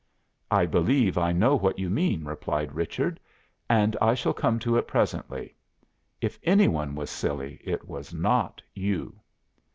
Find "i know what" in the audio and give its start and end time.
1.19-1.77